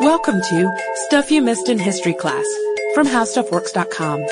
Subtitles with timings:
[0.00, 0.72] Welcome to
[1.06, 2.46] Stuff You Missed in History Class
[2.94, 4.24] from HowStuffWorks.com.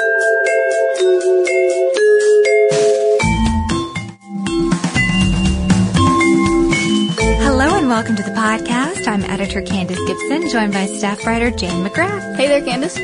[7.40, 9.06] Hello and welcome to the podcast.
[9.06, 12.36] I'm editor Candace Gibson, joined by staff writer Jane McGrath.
[12.36, 12.96] Hey there, Candace.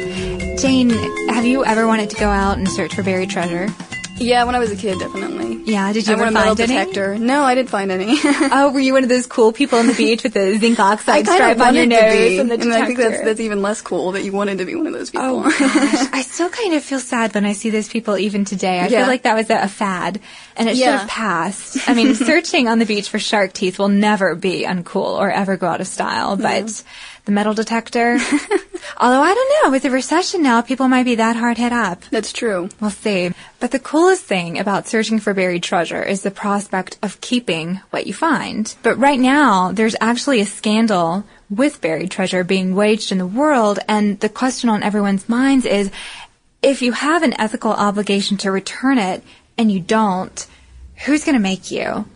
[0.63, 0.91] Jane,
[1.29, 3.69] have you ever wanted to go out and search for buried treasure?
[4.17, 5.44] Yeah, when I was a kid, definitely.
[5.65, 6.79] Yeah, did you I ever a metal find any?
[6.79, 7.19] detector.
[7.19, 8.19] No, I didn't find any.
[8.57, 11.27] Oh, were you one of those cool people on the beach with the zinc oxide
[11.27, 12.73] stripe on your nose and the and?
[12.73, 15.11] I think that's that's even less cool that you wanted to be one of those
[15.15, 15.45] oh, people.
[15.47, 18.81] Oh gosh, I still kind of feel sad when I see those people even today.
[18.81, 19.01] I Yeah.
[19.01, 20.21] feel like that was a, a fad,
[20.57, 21.79] and it should have passed.
[21.89, 25.57] I mean, searching on the beach for shark teeth will never be uncool or ever
[25.57, 26.83] go out of style, but
[27.25, 28.19] the metal detector.
[28.99, 32.03] although I don't know, with the recession now, people might be that hard hit up.
[32.11, 32.69] that's true.
[32.81, 33.33] We'll see.
[33.61, 38.07] But the coolest thing about searching for buried treasure is the prospect of keeping what
[38.07, 38.75] you find.
[38.83, 43.79] But right now, there's actually a scandal with buried treasure being waged in the world,
[43.89, 45.91] and the question on everyone's minds is
[46.63, 49.23] if you have an ethical obligation to return it
[49.59, 50.47] and you don't,
[51.05, 52.07] who's going to make you?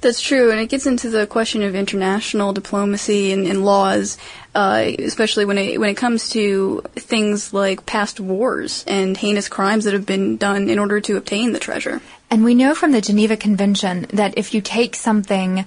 [0.00, 4.16] That's true, and it gets into the question of international diplomacy and, and laws,
[4.54, 9.84] uh, especially when it when it comes to things like past wars and heinous crimes
[9.84, 12.00] that have been done in order to obtain the treasure.
[12.30, 15.64] And we know from the Geneva Convention that if you take something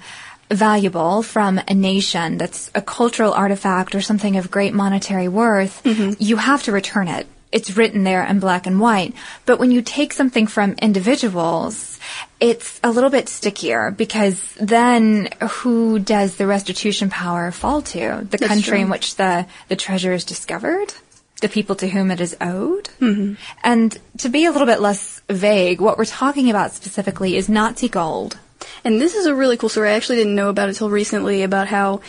[0.49, 5.81] valuable from a nation that's a cultural artifact or something of great monetary worth,
[6.19, 7.25] you have to return it.
[7.51, 9.13] It's written there in black and white.
[9.45, 11.99] But when you take something from individuals,
[12.39, 18.27] it's a little bit stickier because then who does the restitution power fall to?
[18.29, 18.79] The country true.
[18.79, 20.93] in which the, the treasure is discovered?
[21.41, 22.89] The people to whom it is owed?
[22.99, 23.33] Mm-hmm.
[23.63, 27.89] And to be a little bit less vague, what we're talking about specifically is Nazi
[27.89, 28.37] gold.
[28.83, 29.89] And this is a really cool story.
[29.89, 32.01] I actually didn't know about it until recently about how,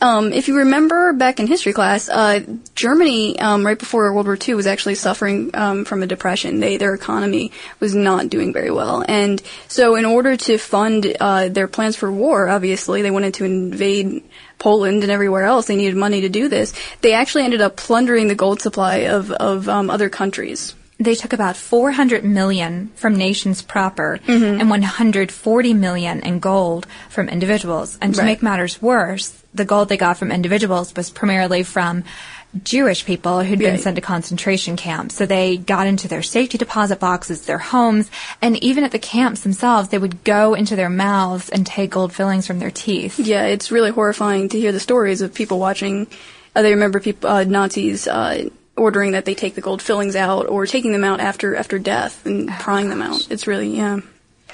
[0.00, 2.40] um, if you remember back in history class, uh,
[2.74, 6.60] Germany, um, right before World War II was actually suffering, um, from a depression.
[6.60, 9.04] They, their economy was not doing very well.
[9.08, 13.44] And so in order to fund, uh, their plans for war, obviously, they wanted to
[13.44, 14.22] invade
[14.58, 15.66] Poland and everywhere else.
[15.66, 16.74] They needed money to do this.
[17.00, 20.74] They actually ended up plundering the gold supply of, of, um, other countries.
[20.98, 24.60] They took about 400 million from nations proper Mm-hmm.
[24.60, 27.98] and 140 million in gold from individuals.
[28.00, 28.26] And to Right.
[28.26, 32.04] make matters worse, the gold they got from individuals was primarily from
[32.64, 33.80] Jewish people who'd been Right.
[33.80, 35.14] sent to concentration camps.
[35.16, 39.42] So they got into their safety deposit boxes, their homes, and even at the camps
[39.42, 43.18] themselves, they would go into their mouths and take gold fillings from their teeth.
[43.18, 46.06] Yeah, it's really horrifying to hear the stories of people watching.
[46.54, 50.46] Uh, they remember people, uh, Nazis uh, ordering that they take the gold fillings out
[50.46, 53.30] or taking them out after after death and oh, prying them out.
[53.30, 54.00] It's really yeah.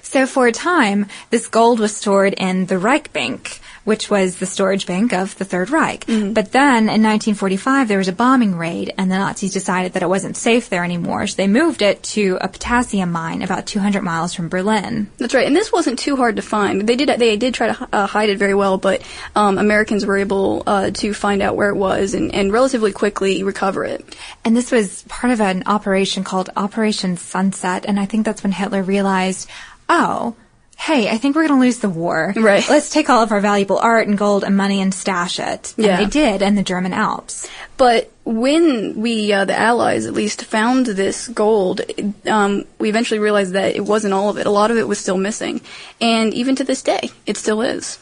[0.03, 4.47] So for a time, this gold was stored in the Reich Bank, which was the
[4.47, 6.05] storage bank of the Third Reich.
[6.07, 10.09] But then in 1945, there was a bombing raid, and the Nazis decided that it
[10.09, 14.35] wasn't safe there anymore, so they moved it to a potassium mine about 200 miles
[14.35, 15.11] from Berlin.
[15.19, 16.87] That's right, and this wasn't too hard to find.
[16.87, 19.03] They did they did try to uh, hide it very well, but
[19.35, 23.43] um, Americans were able uh, to find out where it was and, and relatively quickly
[23.43, 24.17] recover it.
[24.45, 28.53] And this was part of an operation called Operation Sunset, and I think that's when
[28.53, 29.49] Hitler realized,
[29.89, 30.37] oh,
[30.83, 32.35] hey, I think we're going to lose the war.
[32.37, 32.69] Right.
[32.69, 35.75] Let's take all of our valuable art and gold and money and stash it.
[35.77, 35.91] Yeah.
[35.91, 37.49] And they did in the German Alps.
[37.77, 41.83] But when we, uh, the Allies at least, found this gold,
[42.27, 44.47] um, we eventually realized that it wasn't all of it.
[44.47, 45.61] A lot of it was still missing.
[46.01, 48.01] And even to this day, it still is.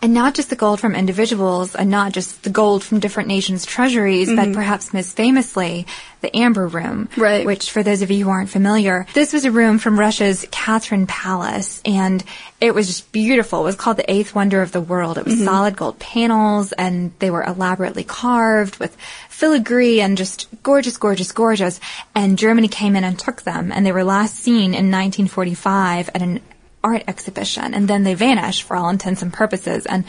[0.00, 3.66] And not just the gold from individuals and not just the gold from different nations'
[3.66, 4.54] treasuries, but mm-hmm.
[4.54, 5.86] perhaps most famously,
[6.20, 7.08] the Amber Room.
[7.16, 7.44] Right.
[7.44, 11.08] Which, for those of you who aren't familiar, this was a room from Russia's Catherine
[11.08, 12.22] Palace, and
[12.60, 13.60] it was just beautiful.
[13.60, 15.18] It was called the eighth wonder of the world.
[15.18, 15.44] It was mm-hmm.
[15.44, 18.96] solid gold panels, and they were elaborately carved with
[19.28, 21.80] filigree and just gorgeous, gorgeous, gorgeous.
[22.14, 26.22] And Germany came in and took them, and they were last seen in 1945 at
[26.22, 26.40] an
[26.84, 30.04] art exhibition and then they vanish for all intents and purposes and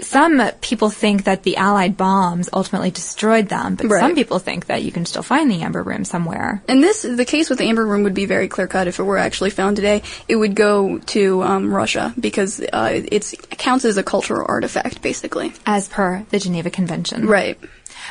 [0.00, 4.00] some people think that the allied bombs ultimately destroyed them but Right.
[4.00, 7.24] some people think that you can still find the amber room somewhere And this, the
[7.24, 9.76] case with the Amber Room would be very clear cut if it were actually found
[9.76, 10.02] today.
[10.28, 15.02] It would go to um, Russia because uh, it's, it counts as a cultural artifact,
[15.02, 15.52] basically.
[15.66, 17.58] as per the Geneva Convention Right.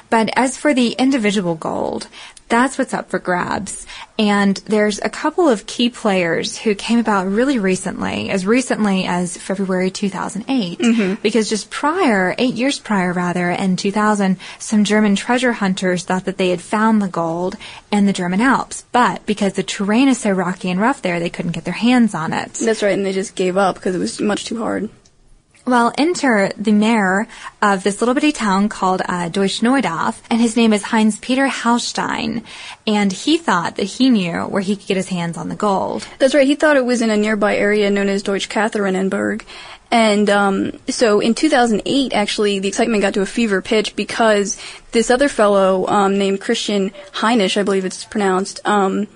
[0.09, 2.07] But as for the individual gold,
[2.49, 3.85] that's what's up for grabs.
[4.17, 9.37] And there's a couple of key players who came about really recently, as recently as
[9.37, 10.79] February 2008.
[10.79, 11.21] Mm-hmm.
[11.21, 16.37] Because just prior, eight years prior rather, in 2000, some German treasure hunters thought that
[16.37, 17.55] they had found the gold
[17.91, 18.85] in the German Alps.
[18.91, 22.15] But because the terrain is so rocky and rough there, they couldn't get their hands
[22.15, 22.53] on it.
[22.53, 24.89] That's right, and they just gave up because it was much too hard.
[25.67, 27.27] Well, enter the mayor
[27.61, 32.43] of this little bitty town called uh, Deutsch-Neudorf, and his name is Heinz Peter Haustein.
[32.87, 36.07] And he thought that he knew where he could get his hands on the gold.
[36.19, 36.47] That's right.
[36.47, 39.43] He thought it was in a nearby area known as Deutschkatharinenberg.
[39.91, 44.57] And um, so in 2008, actually, the excitement got to a fever pitch because
[44.93, 49.07] this other fellow um, named Christian Hanisch, I believe it's pronounced, um,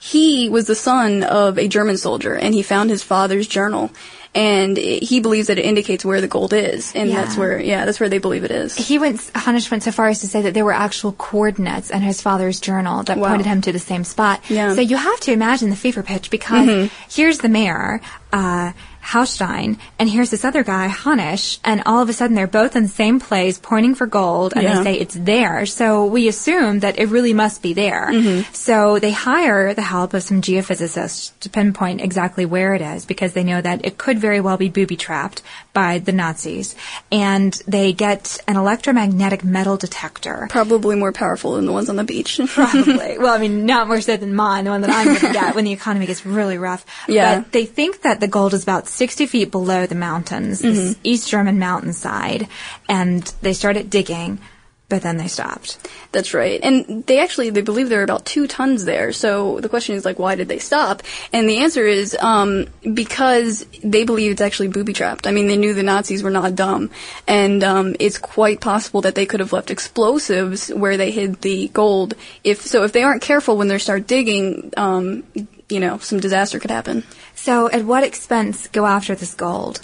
[0.00, 3.90] he was the son of a German soldier, and he found his father's journal
[4.34, 7.16] and it, he believes that it indicates where the gold is, and Yeah.
[7.24, 8.76] that's where, yeah, that's where they believe it is.
[8.76, 12.00] He went, Hanisch went so far as to say that there were actual coordinates in
[12.02, 13.28] his father's journal that Wow.
[13.28, 14.40] pointed him to the same spot.
[14.48, 14.74] Yeah.
[14.74, 18.00] So you have to imagine the fever pitch because here's the mayor,
[18.32, 18.72] uh,
[19.12, 22.82] Haustein, and here's this other guy, Hanisch, and all of a sudden they're both in
[22.82, 24.78] the same place pointing for gold and Yeah.
[24.78, 25.64] they say it's there.
[25.66, 28.08] So we assume that it really must be there.
[28.10, 28.52] Mm-hmm.
[28.52, 33.32] So they hire the help of some geophysicists to pinpoint exactly where it is because
[33.32, 35.40] they know that it could very well be booby trapped
[35.72, 36.76] by the Nazis.
[37.10, 40.48] And they get an electromagnetic metal detector.
[40.50, 42.40] Probably more powerful than the ones on the beach.
[42.48, 43.18] Probably.
[43.18, 45.54] well, I mean, not more so than mine, the one that I'm going to get
[45.54, 46.84] when the economy gets really rough.
[47.08, 47.40] Yeah.
[47.40, 51.00] But they think that the gold is about 60 feet below the mountains, this Mm-hmm.
[51.04, 52.48] East German mountainside.
[52.88, 54.40] And they started digging,
[54.88, 55.78] but then they stopped.
[56.10, 56.58] That's right.
[56.62, 59.12] And they actually, they believe there are about two tons there.
[59.12, 61.02] So the question is like, why did they stop?
[61.32, 65.28] And the answer is, um, because they believe it's actually booby trapped.
[65.28, 66.90] I mean, they knew the Nazis were not dumb.
[67.28, 71.68] And, um, it's quite possible that they could have left explosives where they hid the
[71.68, 72.14] gold.
[72.42, 75.22] If, so if they aren't careful when they start digging, um,
[75.68, 77.04] you know, some disaster could happen.
[77.34, 79.80] So, at what expense go after this gold?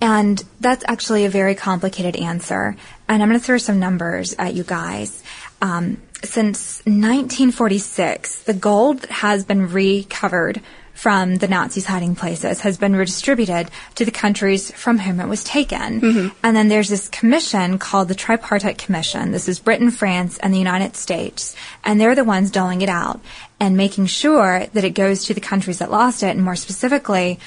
[0.00, 2.76] And that's actually a very complicated answer.
[3.08, 5.22] And I'm going to throw some numbers at you guys.
[5.62, 10.60] Um, since 1946, the gold has been recovered
[10.96, 15.44] from the Nazis' hiding places has been redistributed to the countries from whom it was
[15.44, 16.00] taken.
[16.00, 16.28] Mm-hmm.
[16.42, 19.30] And then there's this commission called the Tripartite Commission.
[19.30, 21.54] This is Britain, France, and the United States.
[21.84, 23.20] And they're the ones doling it out
[23.60, 27.38] and making sure that it goes to the countries that lost it, and more specifically,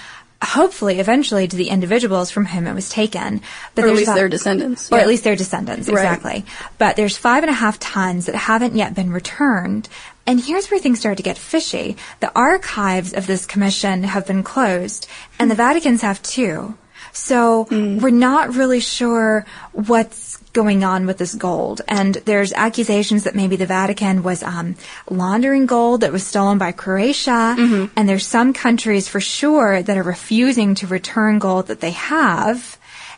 [0.43, 3.41] hopefully, eventually, to the individuals from whom it was taken.
[3.75, 4.91] But Or at least about- their descendants.
[4.91, 5.01] or Yeah.
[5.01, 6.05] at least their descendants, Right.
[6.05, 6.45] exactly.
[6.77, 9.89] But there's five and a half tons that haven't yet been returned.
[10.29, 11.97] And here's where things start to get fishy.
[12.19, 15.07] The archives of this commission have been closed,
[15.39, 16.77] and the Vatican's have too.
[17.13, 21.81] So we're not really sure what's going on with this gold.
[21.87, 24.75] And there's accusations that maybe the Vatican was um,
[25.09, 27.55] laundering gold that was stolen by Croatia.
[27.95, 32.77] And there's some countries for sure that are refusing to return gold that they have.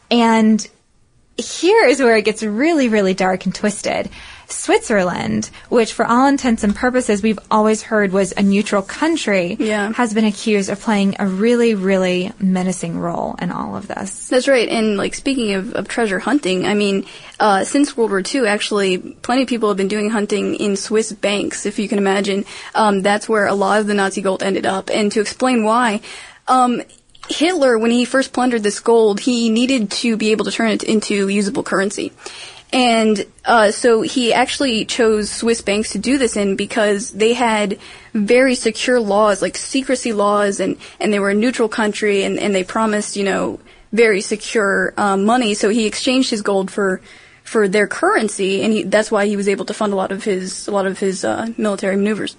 [0.09, 0.65] And
[1.37, 4.09] here is where it gets really, really dark and twisted.
[4.51, 9.91] Switzerland, which for all intents and purposes we've always heard was a neutral country, Yeah.
[9.93, 14.27] has been accused of playing a really, really menacing role in all of this.
[14.27, 14.67] That's right.
[14.69, 17.05] And like speaking of, of treasure hunting, I mean,
[17.39, 21.11] uh, since World War II, actually, plenty of people have been doing hunting in Swiss
[21.11, 22.45] banks, if you can imagine.
[22.75, 24.89] Um, that's where a lot of the Nazi gold ended up.
[24.93, 26.01] And to explain why,
[26.47, 26.81] um,
[27.29, 30.83] Hitler, when he first plundered this gold, he needed to be able to turn it
[30.83, 32.11] into usable currency.
[32.73, 37.79] And uh, so he actually chose Swiss banks to do this in because they had
[38.13, 42.55] very secure laws, like secrecy laws, and, and they were a neutral country, and, and
[42.55, 43.59] they promised, you know,
[43.91, 45.53] very secure uh, money.
[45.53, 47.01] So he exchanged his gold for
[47.43, 50.23] for their currency, and he, that's why he was able to fund a lot of
[50.23, 52.37] his a lot of his uh, military maneuvers.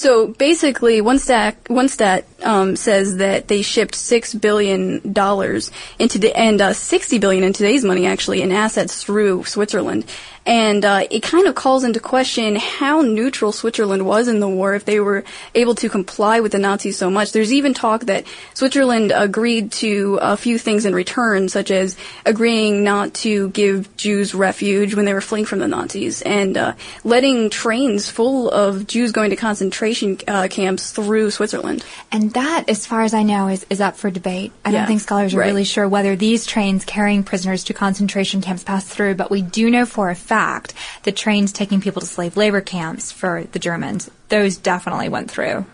[0.00, 6.58] So basically, one stat um, says that they shipped six billion dollars into the and
[6.58, 10.06] uh, sixty billion in today's money actually in assets through Switzerland,
[10.46, 14.74] and uh, it kind of calls into question how neutral Switzerland was in the war
[14.74, 15.22] if they were
[15.54, 17.32] able to comply with the Nazis so much.
[17.32, 22.82] There's even talk that Switzerland agreed to a few things in return, such as agreeing
[22.82, 26.72] not to give Jews refuge when they were fleeing from the Nazis, and uh,
[27.04, 29.89] letting trains full of Jews going to concentration
[30.28, 31.84] uh, camps through Switzerland.
[32.12, 34.52] And that, as far as I know, is, is up for debate.
[34.64, 35.46] I don't think scholars are right.
[35.46, 39.70] really sure whether these trains carrying prisoners to concentration camps passed through, but we do
[39.70, 44.10] know for a fact that trains taking people to slave labor camps for the Germans,
[44.28, 45.64] those definitely went through.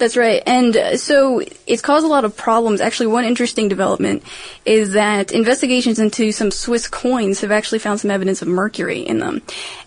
[0.00, 0.42] That's right.
[0.46, 2.80] And uh, so it's caused a lot of problems.
[2.80, 4.22] Actually, one interesting development
[4.64, 9.18] is that investigations into some Swiss coins have actually found some evidence of mercury in
[9.18, 9.42] them.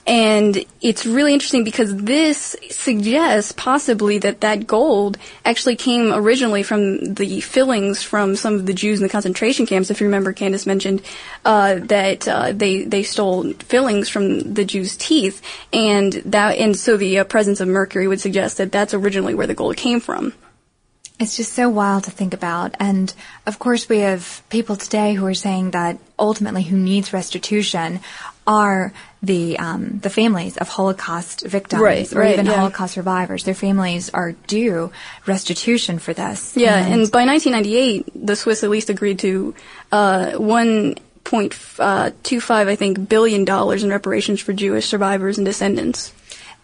[0.05, 7.13] And it's really interesting because this suggests possibly that that gold actually came originally from
[7.13, 9.89] the fillings from some of the Jews in the concentration camps.
[9.89, 11.01] If you remember, Candace mentioned
[11.45, 15.41] uh, that uh, they they stole fillings from the Jews' teeth,
[15.71, 19.47] and that and so the uh, presence of mercury would suggest that that's originally where
[19.47, 20.33] the gold came from.
[21.19, 22.75] It's just so wild to think about.
[22.79, 23.13] And
[23.45, 27.99] of course, we have people today who are saying that ultimately who needs restitution
[28.45, 28.91] are
[29.21, 32.55] the um, the families of Holocaust victims Right, or right, even yeah.
[32.55, 33.45] Holocaust survivors.
[33.45, 34.91] Their families are due
[35.25, 36.57] restitution for this.
[36.57, 39.55] Yeah, and by 1998, the Swiss at least agreed to
[39.93, 46.11] uh, 1.25, I think, billion dollars in reparations for Jewish survivors and descendants.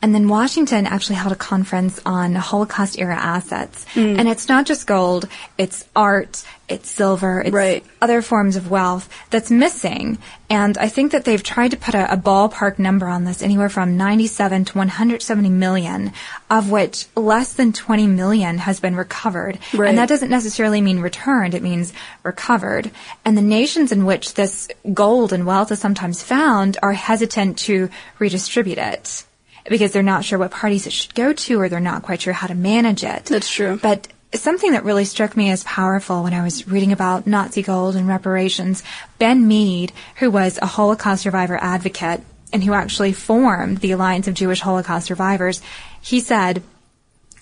[0.01, 3.85] And then Washington actually held a conference on Holocaust era assets.
[3.93, 4.15] Hmm.
[4.17, 5.27] And it's not just gold,
[5.57, 7.83] it's art, it's silver, it's Right.
[8.01, 10.17] other forms of wealth that's missing.
[10.49, 13.67] And I think that they've tried to put a, a ballpark number on this, anywhere
[13.67, 16.13] from 97 to 170 million,
[16.49, 19.59] of which less than 20 million has been recovered.
[19.73, 19.89] Right.
[19.89, 21.91] And that doesn't necessarily mean returned, it means
[22.23, 22.89] recovered.
[23.25, 27.89] And the nations in which this gold and wealth is sometimes found are hesitant to
[28.17, 29.25] redistribute it
[29.69, 32.33] because they're not sure what parties it should go to or they're not quite sure
[32.33, 33.25] how to manage it.
[33.25, 33.79] That's true.
[33.81, 37.95] But something that really struck me as powerful when I was reading about Nazi gold
[37.95, 38.83] and reparations,
[39.17, 42.21] Ben Meed, who was a Holocaust survivor advocate
[42.51, 45.61] and who actually formed the Alliance of Jewish Holocaust Survivors,
[46.01, 46.63] he said,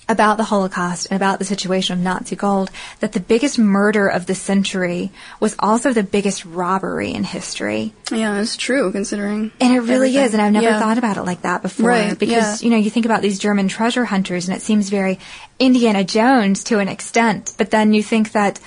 [0.09, 2.71] about the Holocaust and about the situation of Nazi gold
[3.01, 7.93] that the biggest murder of the century was also the biggest robbery in history.
[8.11, 9.51] Yeah, it's true considering.
[9.59, 10.23] And it really everything.
[10.23, 10.79] is, and I've never Yeah.
[10.79, 11.89] thought about it like that before.
[11.89, 12.65] Right, because, yeah.
[12.65, 15.19] you know, you think about these German treasure hunters and it seems very
[15.59, 18.59] Indiana Jones to an extent, but then you think that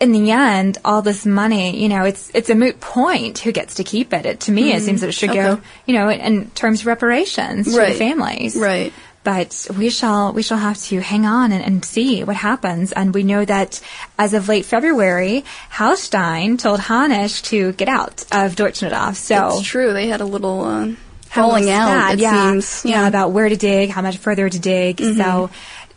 [0.00, 3.74] in the end, all this money, you know, it's it's a moot point who gets
[3.74, 4.24] to keep it.
[4.24, 5.64] it to me, it seems that it should go, Mm-hmm.
[5.86, 8.56] You know, in terms of reparations to the families.
[8.56, 8.94] Right.
[9.22, 12.92] But we shall we shall have to hang on and, and see what happens.
[12.92, 13.80] And we know that
[14.18, 19.16] as of late February, Haustein told Hanisch to get out of Deutsch-Neudorf.
[19.16, 19.92] So It's true.
[19.92, 20.92] They had a little uh,
[21.30, 22.14] falling out.
[22.14, 22.50] It yeah.
[22.50, 22.84] seems.
[22.84, 24.96] Yeah, about where to dig, how much further to dig.
[24.96, 25.20] Mm-hmm.
[25.20, 25.50] So,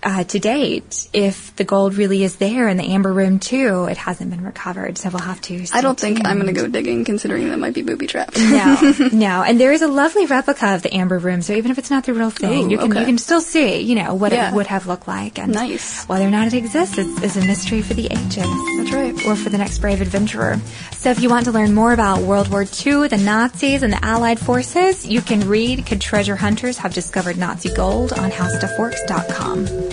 [0.04, 3.98] uh, to date, if the gold really is there in the amber room too, it
[3.98, 4.98] hasn't been recovered.
[4.98, 5.66] So we'll have to.
[5.74, 8.38] I don't think I'm going to go digging, considering that might be booby trapped.
[8.38, 11.42] No, no, and there is a lovely replica of the amber room.
[11.42, 13.00] So even if it's not the real thing, you can okay.
[13.02, 14.50] you can still see, you know, what Yeah.
[14.50, 15.40] it would have looked like.
[15.40, 16.06] And Nice.
[16.06, 18.46] whether or not it exists is, is a mystery for the ages.
[18.78, 19.14] That's right.
[19.26, 20.60] Or for the next brave adventurer.
[20.94, 24.04] So if you want to learn more about World War II, the Nazis, and the
[24.04, 29.93] Allied forces, you can read Could Treasure Hunters Have Discovered Nazi Gold on HowStuffWorks.com.